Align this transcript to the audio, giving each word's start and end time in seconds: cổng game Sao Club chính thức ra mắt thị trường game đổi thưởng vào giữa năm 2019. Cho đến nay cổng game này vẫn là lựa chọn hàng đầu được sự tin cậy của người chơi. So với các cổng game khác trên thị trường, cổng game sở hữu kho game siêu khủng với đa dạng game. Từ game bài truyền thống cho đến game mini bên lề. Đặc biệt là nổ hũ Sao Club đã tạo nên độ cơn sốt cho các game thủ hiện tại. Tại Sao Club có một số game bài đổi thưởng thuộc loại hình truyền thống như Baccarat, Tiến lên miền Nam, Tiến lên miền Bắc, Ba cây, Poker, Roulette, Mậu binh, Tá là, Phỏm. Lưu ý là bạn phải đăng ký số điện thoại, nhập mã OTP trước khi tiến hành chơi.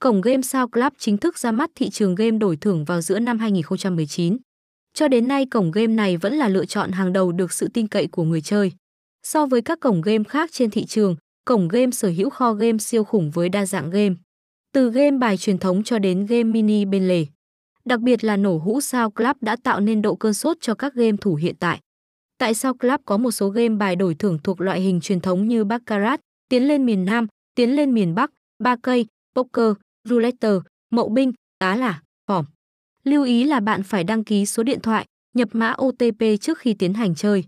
cổng 0.00 0.20
game 0.20 0.42
Sao 0.42 0.68
Club 0.68 0.92
chính 0.98 1.16
thức 1.16 1.38
ra 1.38 1.52
mắt 1.52 1.70
thị 1.74 1.90
trường 1.90 2.14
game 2.14 2.38
đổi 2.38 2.56
thưởng 2.56 2.84
vào 2.84 3.00
giữa 3.00 3.18
năm 3.18 3.38
2019. 3.38 4.36
Cho 4.94 5.08
đến 5.08 5.28
nay 5.28 5.46
cổng 5.46 5.70
game 5.70 5.86
này 5.86 6.16
vẫn 6.16 6.34
là 6.34 6.48
lựa 6.48 6.64
chọn 6.64 6.92
hàng 6.92 7.12
đầu 7.12 7.32
được 7.32 7.52
sự 7.52 7.68
tin 7.74 7.88
cậy 7.88 8.06
của 8.06 8.24
người 8.24 8.40
chơi. 8.40 8.72
So 9.22 9.46
với 9.46 9.62
các 9.62 9.80
cổng 9.80 10.00
game 10.00 10.24
khác 10.24 10.50
trên 10.52 10.70
thị 10.70 10.84
trường, 10.84 11.16
cổng 11.44 11.68
game 11.68 11.90
sở 11.90 12.08
hữu 12.08 12.30
kho 12.30 12.52
game 12.52 12.78
siêu 12.78 13.04
khủng 13.04 13.30
với 13.30 13.48
đa 13.48 13.66
dạng 13.66 13.90
game. 13.90 14.14
Từ 14.72 14.90
game 14.90 15.18
bài 15.18 15.36
truyền 15.36 15.58
thống 15.58 15.82
cho 15.82 15.98
đến 15.98 16.26
game 16.26 16.44
mini 16.44 16.84
bên 16.84 17.08
lề. 17.08 17.26
Đặc 17.84 18.00
biệt 18.00 18.24
là 18.24 18.36
nổ 18.36 18.58
hũ 18.58 18.80
Sao 18.80 19.10
Club 19.10 19.36
đã 19.40 19.56
tạo 19.62 19.80
nên 19.80 20.02
độ 20.02 20.14
cơn 20.14 20.34
sốt 20.34 20.56
cho 20.60 20.74
các 20.74 20.94
game 20.94 21.16
thủ 21.20 21.34
hiện 21.34 21.54
tại. 21.60 21.80
Tại 22.38 22.54
Sao 22.54 22.74
Club 22.74 23.00
có 23.04 23.16
một 23.16 23.30
số 23.30 23.48
game 23.48 23.76
bài 23.76 23.96
đổi 23.96 24.14
thưởng 24.14 24.38
thuộc 24.44 24.60
loại 24.60 24.80
hình 24.80 25.00
truyền 25.00 25.20
thống 25.20 25.48
như 25.48 25.64
Baccarat, 25.64 26.20
Tiến 26.48 26.68
lên 26.68 26.86
miền 26.86 27.04
Nam, 27.04 27.26
Tiến 27.54 27.76
lên 27.76 27.94
miền 27.94 28.14
Bắc, 28.14 28.30
Ba 28.62 28.76
cây, 28.82 29.06
Poker, 29.34 29.72
Roulette, 30.04 30.48
Mậu 30.90 31.08
binh, 31.08 31.32
Tá 31.58 31.76
là, 31.76 32.02
Phỏm. 32.26 32.44
Lưu 33.04 33.24
ý 33.24 33.44
là 33.44 33.60
bạn 33.60 33.82
phải 33.82 34.04
đăng 34.04 34.24
ký 34.24 34.46
số 34.46 34.62
điện 34.62 34.80
thoại, 34.80 35.06
nhập 35.34 35.48
mã 35.52 35.74
OTP 35.82 36.36
trước 36.40 36.58
khi 36.58 36.74
tiến 36.74 36.94
hành 36.94 37.14
chơi. 37.14 37.44